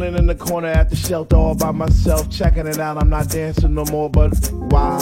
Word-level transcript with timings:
Chilling 0.00 0.16
in 0.16 0.26
the 0.26 0.34
corner 0.34 0.68
at 0.68 0.88
the 0.88 0.96
shelter 0.96 1.36
all 1.36 1.54
by 1.54 1.72
myself, 1.72 2.30
checking 2.30 2.66
it 2.66 2.78
out. 2.78 2.96
I'm 2.96 3.10
not 3.10 3.28
dancing 3.28 3.74
no 3.74 3.84
more, 3.90 4.08
but 4.08 4.30
why? 4.52 4.98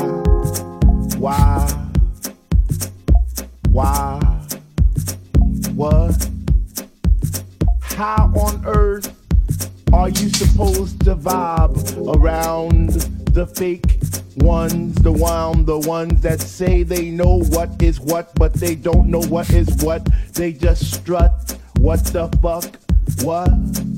Why? 1.19 1.89
Why? 3.69 4.19
What? 5.77 6.29
How 7.80 8.33
on 8.34 8.61
earth 8.66 9.16
are 9.92 10.09
you 10.09 10.30
supposed 10.30 10.98
to 11.05 11.15
vibe 11.15 12.17
around 12.17 12.91
the 13.34 13.47
fake 13.47 14.01
ones, 14.39 14.97
the 14.97 15.12
one, 15.12 15.65
the 15.65 15.78
ones 15.78 16.20
that 16.23 16.41
say 16.41 16.83
they 16.83 17.11
know 17.11 17.45
what 17.51 17.80
is 17.80 18.01
what, 18.01 18.34
but 18.34 18.53
they 18.55 18.75
don't 18.75 19.09
know 19.09 19.23
what 19.23 19.48
is 19.51 19.80
what? 19.80 20.05
They 20.33 20.53
just 20.53 20.92
strut. 20.92 21.56
What 21.78 22.05
the 22.06 22.28
fuck? 22.42 22.77
What? 23.25 23.97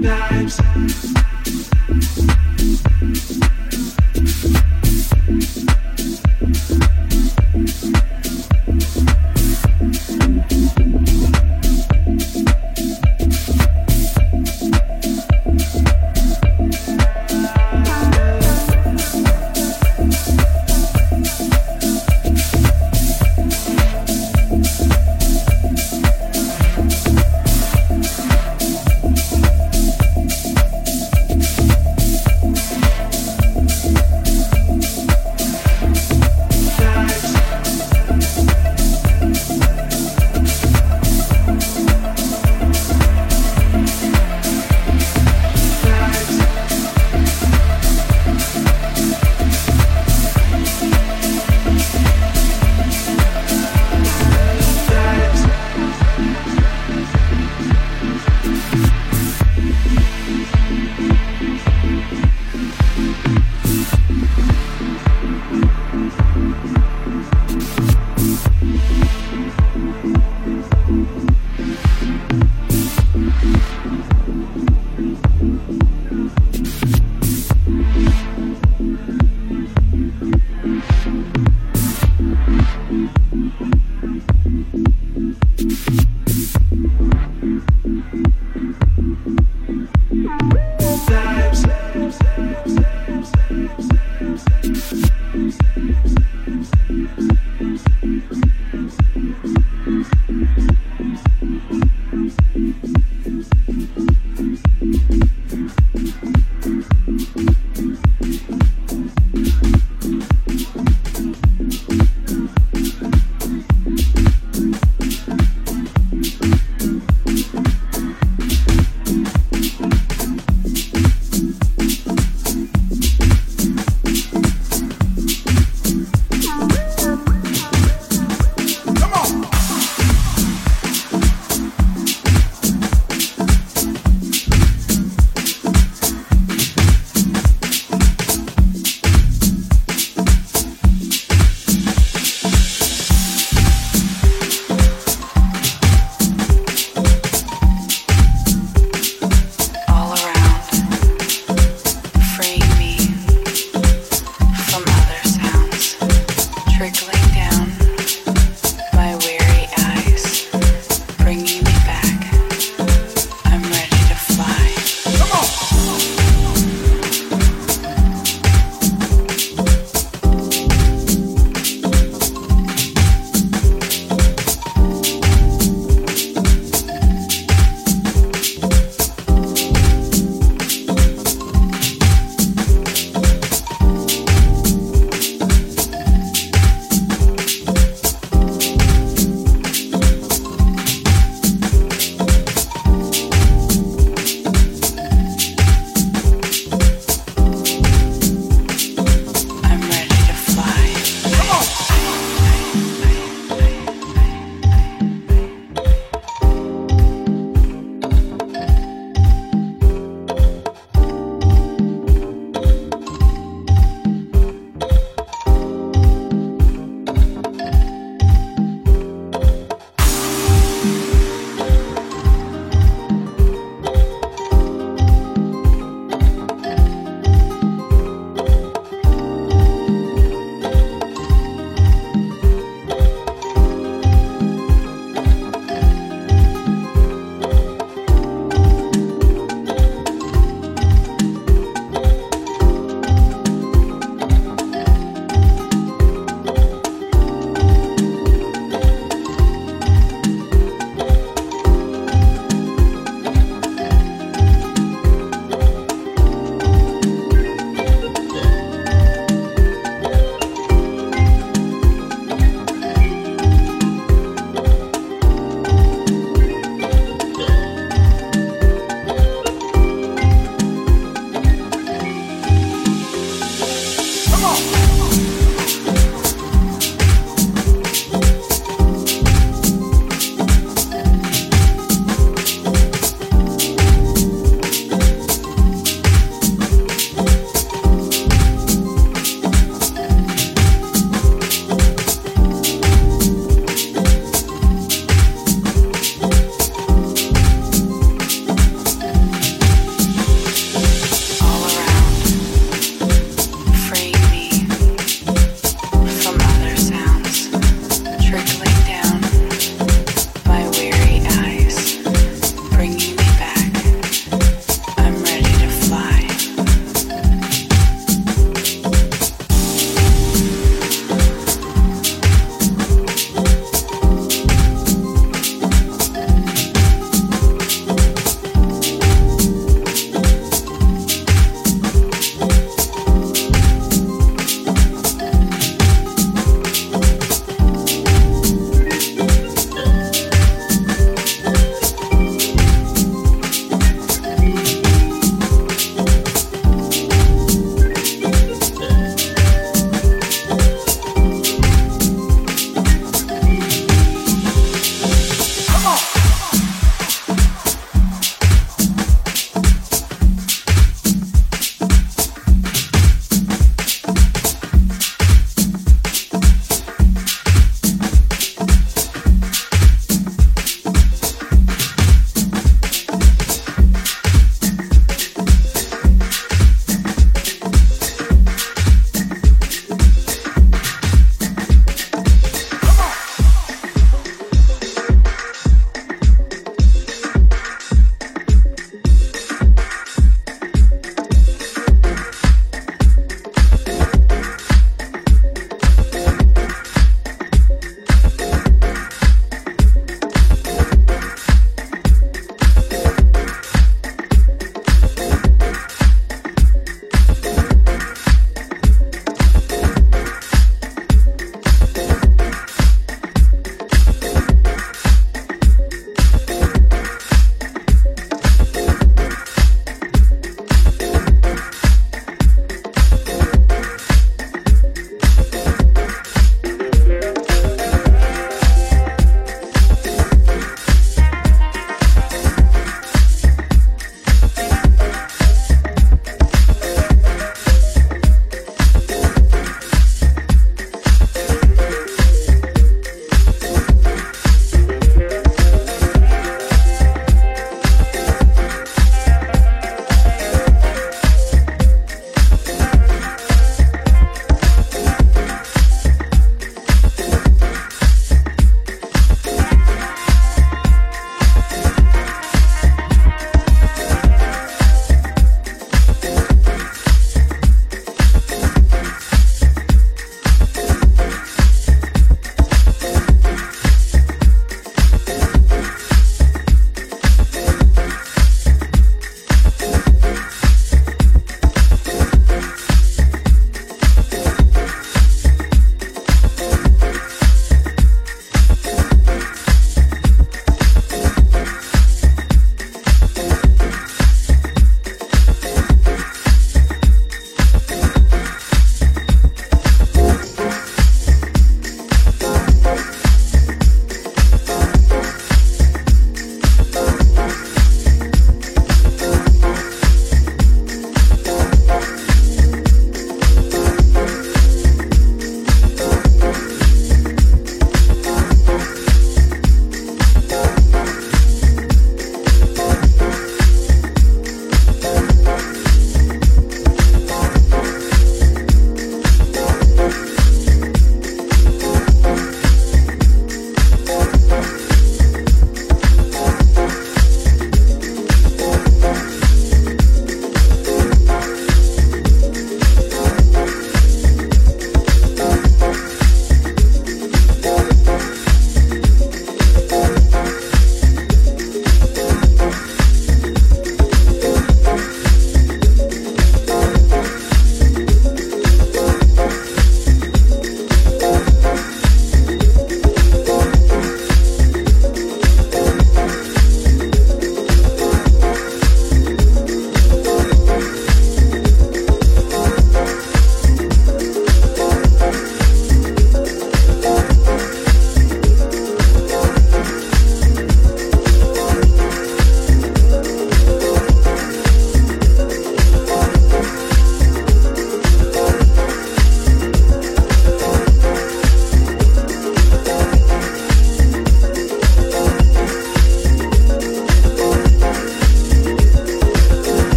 Vibes. 0.00 0.56